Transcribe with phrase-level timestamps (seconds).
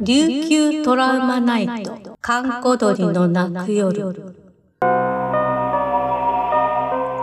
[0.00, 4.02] 琉球トラウマナイト、閑古鳥の泣く夜。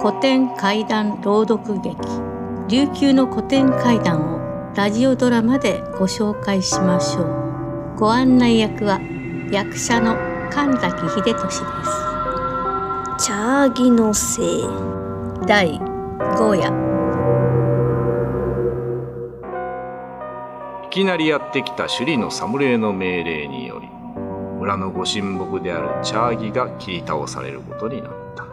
[0.00, 1.96] 古典怪談朗読劇、
[2.68, 7.96] 琉球の古典怪談をラジオドラマでご紹介しましょう。
[7.98, 9.00] ご案内役は
[9.52, 10.16] 役者の
[10.50, 13.26] 神崎秀俊です。
[13.26, 14.64] チャーギのせい
[15.46, 16.85] 第5夜
[20.96, 23.86] きなりやってきた首里の侍の命令により
[24.58, 28.46] 村のご神木であるチャーギが切り倒されることになった。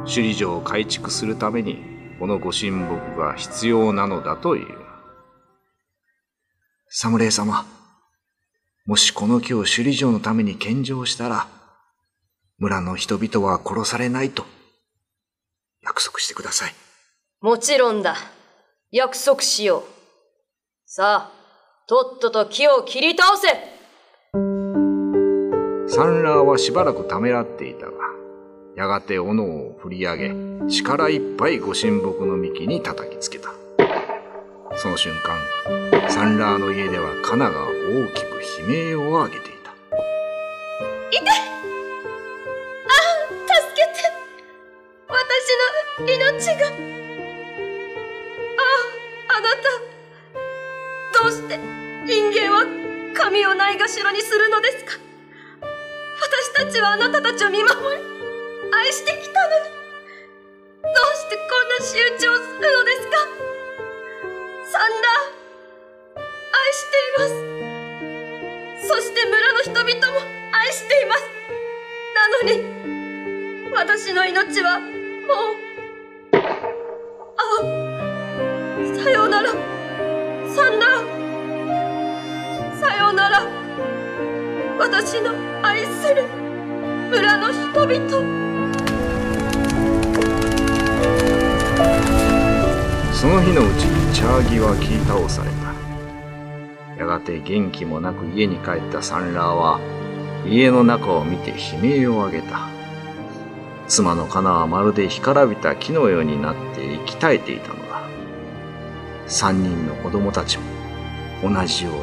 [0.00, 1.78] 首里城を改築するために
[2.18, 4.76] このご神木が必要なのだという。
[6.88, 7.64] 侍様
[8.84, 11.46] もしこの木を首里城のために献上したら
[12.58, 14.46] 村の人々は殺されないと
[15.80, 16.74] 約束してください。
[17.40, 18.16] もちろんだ。
[18.90, 19.82] 約束しよう。
[20.86, 21.41] さあ
[21.88, 23.48] とっとと木を切り倒せ。
[25.88, 27.92] サンラーはしばらくためらっていたが
[28.76, 30.32] やがて斧を振り上げ
[30.68, 33.50] 力いっぱいご神木の幹に叩きつけた。
[34.76, 35.36] その瞬間
[36.08, 39.72] サンラーの家ではカナが大きく悲鳴を上げていた。
[41.10, 41.28] 痛い。
[42.86, 42.92] あ
[43.28, 43.98] 助けて。
[45.08, 45.18] 私
[45.98, 46.66] の命が。
[48.56, 48.68] あ
[49.28, 49.92] ああなた
[51.22, 52.66] どうして人間は
[53.14, 54.98] 神をないがしろにするのですか？
[56.20, 57.76] 私たちはあなたたちを見守り
[58.74, 59.70] 愛してきたのに
[60.82, 63.12] どうしてこんな仕打ちをするのですか？
[64.66, 66.26] サンダー
[66.58, 67.30] 愛していま
[68.82, 68.88] す。
[68.88, 69.86] そして村の人々
[70.18, 71.22] も愛しています。
[72.18, 72.66] なのに
[73.76, 74.86] 私の命はも
[76.32, 76.42] う
[77.38, 77.40] あ
[79.04, 79.71] さようなら。
[85.04, 85.32] 私の
[85.66, 86.28] 愛する
[87.10, 88.08] 村の人々。
[93.12, 95.50] その日のうちにチャーギは切り倒され
[96.94, 97.00] た。
[97.00, 99.80] やがて元気もなく家に帰ったサンラーは
[100.46, 102.68] 家の中を見て悲鳴を上げた。
[103.88, 108.02] 妻のカナはまるで干からびた木のようになって息絶えていたのだ。
[109.26, 110.64] 三人の子供たちも
[111.42, 111.94] 同じよう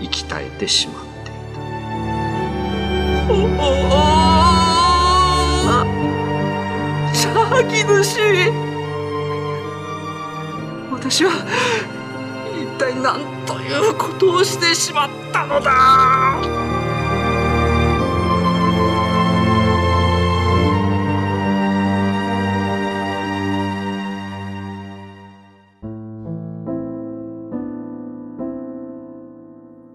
[0.00, 1.11] に息絶えてしまった。
[7.14, 8.20] チャーギ主
[10.90, 11.30] 私は
[12.54, 16.62] 一体何ということをしてしまったのだ。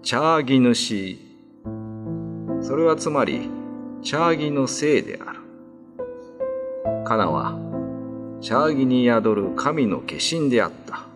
[0.02, 1.27] チャーギ主
[2.60, 3.48] それはつまり
[4.02, 5.40] チャーギのせいである。
[7.04, 7.58] カナは
[8.40, 11.06] チャーギに宿る神の化身であった。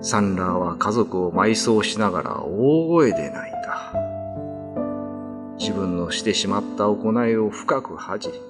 [0.00, 3.92] サンラーは家族を埋葬しながら大声で泣いた。
[5.58, 8.40] 自分のしてしまった行いを深く恥じ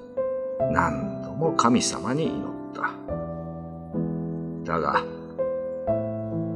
[0.70, 2.94] 何度も神様に祈った。
[4.64, 5.04] だが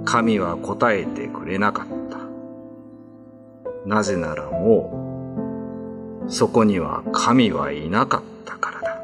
[0.04, 2.25] 神は答えてくれなかった。
[3.86, 9.00] なぜならもう、そこには神はいなかったからだ。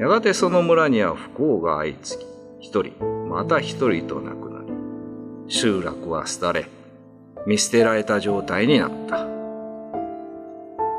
[0.00, 2.28] やがてその村には不幸が相次ぎ、
[2.60, 4.72] 一人、また一人と亡くなり、
[5.48, 6.68] 集落は廃れ、
[7.46, 9.26] 見捨てられた状態になった。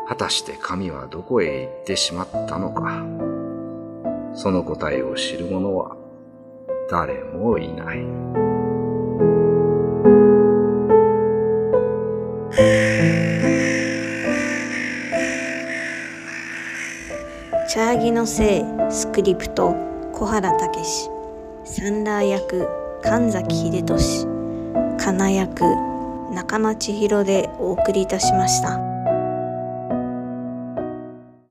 [0.08, 3.04] 果たして神はどこへ行ってしまったのか。
[4.36, 5.98] その答えを知る者は
[6.90, 8.59] 誰もいない。
[17.68, 19.76] チャーギのせいスクリプト
[20.14, 21.10] 小原武史
[21.64, 22.68] サンラー役
[23.04, 24.28] 神崎秀俊
[24.98, 25.64] かな役
[26.34, 28.99] 中間千尋でお送りいたしました。